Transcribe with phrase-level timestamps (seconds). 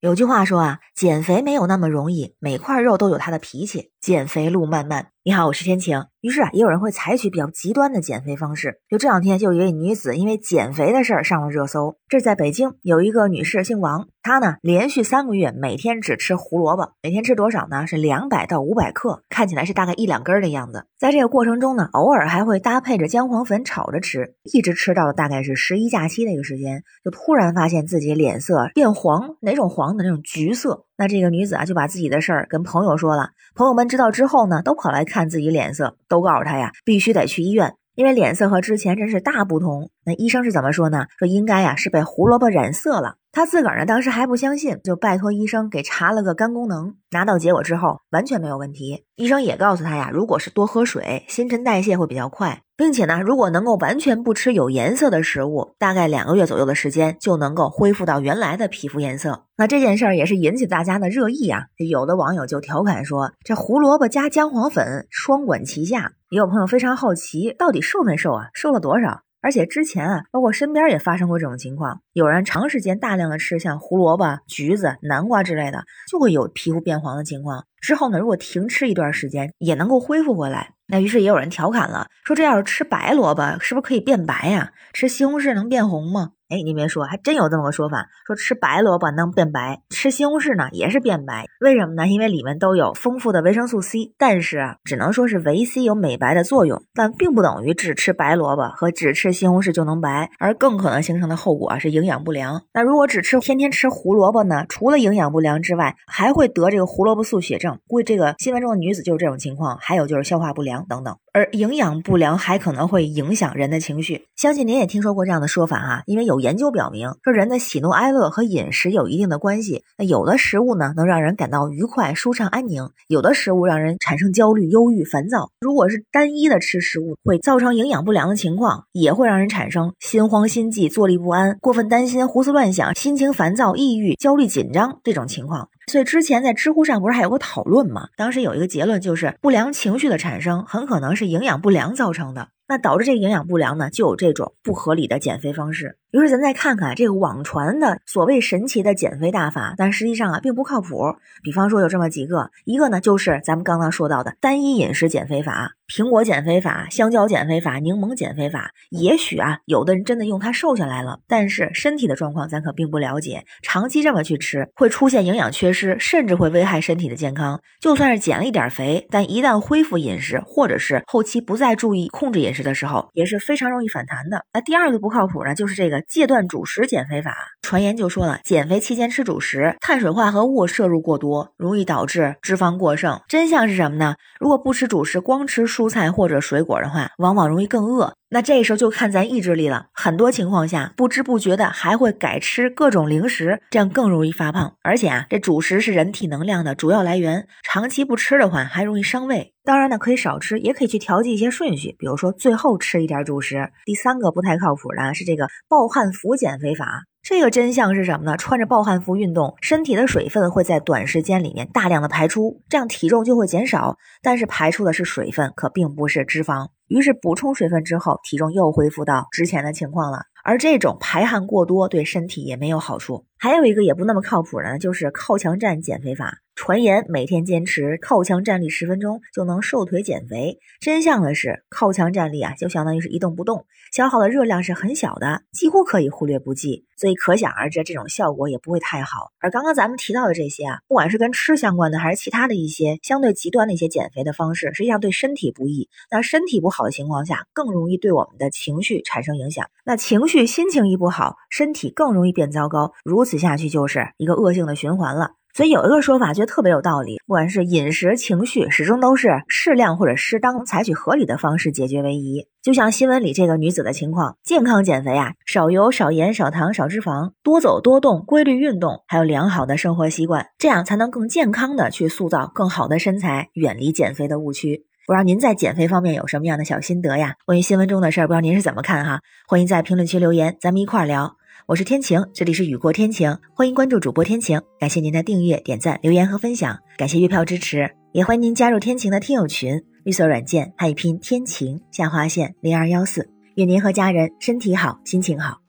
[0.00, 5.08] 有句话说啊，减肥没有那么容易，每块肉都有它的脾气，减肥路漫漫。
[5.24, 6.04] 你好，我是天晴。
[6.20, 8.78] 于是啊，也有人会采取比较极端的减肥方式。
[8.88, 11.96] 就这两天，就有一位女子因为减肥的事儿上了热搜。
[12.06, 17.88] 这是在北京，有一个女士姓王，她呢连续三个月每天只吃胡萝卜，每天吃多少呢？
[17.88, 20.86] 是两百到五百克，看起来是大概一两根的样子。
[21.00, 30.85] 在这个过程中呢，偶尔还会搭配着姜黄粉炒着吃，一直吃到了大概是十一假期的一个时间，就突然发现自己脸色变黄，哪种黄的那种橘色。
[30.98, 33.30] 那这个女子啊，就把自己的事儿跟朋友说了。
[33.54, 39.90] 朋友们知道之后呢，都跑来看自己脸色，都告诉她呀，必须得去医院，因为脸色和之前真是大不同。
[40.06, 41.06] 那医生是怎么说呢？
[41.18, 43.16] 说应该呀是被胡萝卜染色了。
[43.32, 46.94] 她自个儿呢，当时还不相信，就拜托医生给查了个肝功能。
[47.10, 49.04] 拿到结果之后，完全没有问题。
[49.16, 52.62] 医生也告诉她呀，如果是多喝水，新陈代谢会比较快。
[52.76, 59.44] 并且呢，如果能够完全不吃有颜色的食物，大概两个月左右的时间就能够恢复到原来的皮肤颜色。
[59.56, 61.64] 那这件事儿也是引起大家的热议啊！
[61.78, 68.48] 有的网友就调侃说：“这胡萝卜加姜黄粉，双管齐下。”也有朋友非常好奇，到底瘦没瘦啊？
[68.52, 69.22] 瘦了多少？
[69.42, 77.64] 而且之前啊，包括身边也发生过这种情况，有人长时间大量的吃像胡萝卜、橘子、南瓜之类的，就会有皮肤变黄的情况。
[77.80, 80.72] 之后呢，如果停吃一段时间，也能够恢复回来。
[80.88, 84.72] 那于是也有人调侃了，说这要是吃白萝卜，是不是可以变白呀？
[84.92, 86.32] 吃西红柿能变红吗？
[86.48, 91.46] 哎，你别说，还真有这么个说法，说吃白萝卜能变白，吃西红柿呢也是变白。
[91.60, 92.06] 为什么呢？
[92.06, 94.12] 因为里面都有丰富的维生素 C。
[94.16, 102.62] 但是啊，只能说是维 C 有美白的作用，但并不等于只吃白萝卜和只吃西红柿就能白，而更可能形成的后果是营养不良。
[102.72, 104.64] 那如果只吃天天吃胡萝卜呢？
[104.68, 107.80] 除了营养不良之外，还会得这个胡萝卜素血症。
[107.88, 111.16] 估计这个新闻中的女子就是这种情况，还有就是消化不良等等。
[111.32, 114.26] 而营养不良还可能会影响人的情绪。
[114.36, 116.35] 相信您也听说过这样的说法哈，因为有。
[116.36, 119.84] 有研究表明，说人的喜怒哀乐和饮食有一定的关系。
[119.96, 125.50] 那有的食物呢，能让人感到愉快、舒畅、安宁；有的食物让人产生焦虑、忧郁、烦躁。
[125.60, 135.70] 如果是单一的吃食物，会造成营养不良的情况，也会让人产生心慌、心悸、坐立不安、过分担心、胡思乱想、心情烦躁、抑郁、焦虑、紧张这种情况。
[135.90, 138.08] 所以之前在知乎上不是还有个讨论吗？
[138.18, 142.48] 当时有一个结论就是，不良情绪的产生很可能是营养不良造成的。
[142.68, 145.98] 那导致这个营养不良呢，就有这种不合理的减肥方式。
[146.12, 151.14] 于是咱再看看这个网传的所谓神奇的减肥大法，但实际上啊并不靠谱。
[151.42, 158.70] 比方说有这么几个，一个呢就是咱们刚刚说到的单一饮食减肥法、苹果减肥法、香蕉减肥法、柠檬减肥法。
[158.90, 163.44] 也许啊有的人真的用它瘦下来了，但是身体的状况咱可并不了解。
[163.62, 167.60] 长期这么去吃，会出现营养缺失，甚至会危害身体的健康。
[167.80, 174.44] 就算是减了一点肥，但一旦恢复饮食，或者是后期不再注意控制饮食的时候，也是非常容易反弹的。
[174.54, 175.95] 那第二个不靠谱呢，就是这个。
[176.08, 183.20] 戒断主食减肥法，传言就说了，减肥期间吃主食，碳水化合物摄入过多，容易导致脂肪过剩。
[183.28, 184.16] 真相是什么呢？
[184.38, 188.14] 如果不吃主食，光吃蔬菜或者水果的话，往往容易更饿。
[188.36, 189.86] 那这时候就看咱意志力了。
[189.94, 194.76] 很多情况下，不知不觉的还会改吃各种零食，这样更容易发胖。
[194.82, 199.54] 而且啊，这主食是人体能量的主要来源，长期不吃的话，还容易伤胃。
[199.64, 203.70] 当然呢，可以少吃，也可以去调剂一些顺序，比如说最后吃一点主食。
[203.86, 207.04] 第三个不太靠谱的是这个暴汗服减肥法。
[207.22, 208.36] 这个真相是什么呢？
[208.36, 213.96] 穿着暴汗服运动，身体的水分会在短时间里面大量的排出，这样体重就会减少。
[214.22, 216.68] 但是排出的是水分，可并不是脂肪。
[216.88, 220.26] 于是补充水分之后，体重又恢复到之前的情况了。
[220.44, 223.24] 而这种排汗过多对身体也没有好处。
[223.38, 226.38] 还有一个也不那么靠谱的，就是靠墙站减肥法。
[226.54, 230.58] 传言每天坚持靠墙站立十分钟就能瘦腿减肥。
[230.80, 236.86] 真相的是，靠墙站立啊，就相当于是一动不动，消耗的热量是很小的，几乎可以忽略不计。
[236.96, 239.32] 所以可想而知，这种效果也不会太好。
[239.38, 245.90] 而刚刚咱们提到的这些啊，不管是跟吃相关的，还是其他的一些相对极端的一些减肥的方式，实际上对身体不易。
[246.10, 249.68] 那身体不好的情况下，更容易对我们的情绪产生影响。
[249.84, 252.94] 那情绪、心情一不好，身体更容易变糟糕。
[253.04, 255.32] 如此下去，就是一个恶性的循环了。
[255.52, 257.16] 所以有一个说法，觉得特别有道理。
[257.26, 262.46] 不管是饮食、情绪，始终都是适量或者适当，采取合理的方式解决为宜。
[262.62, 274.85] 就像新闻里这个女子的情况，健康减肥啊，少油、少盐、少糖、少脂肪，多走多动，规律运动，还有良好的生活习惯，这样才能更健康的去塑造更好的身材，远离减肥的误区。
[275.06, 277.36] 不知道您在减肥方面有什么样的小心得呀？
[277.44, 279.20] 关于新闻中的事儿，不知道您是怎么看哈？
[279.46, 281.36] 欢迎在评论区留言，咱们一块儿聊。
[281.66, 295.60] 我是天晴，这里是雨过天晴，欢迎关注主播天晴，感谢您的订阅、点赞、留言和分享，感谢月票支持，也欢迎您加入天晴的听友群，绿色软件汉语拼天晴下划线零二幺四，愿您和家人身体好，心情好，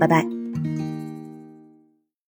[0.00, 0.39] 拜拜。